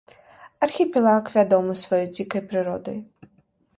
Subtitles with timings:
[0.67, 2.97] Архіпелаг вядомы сваёй дзікай прыродай.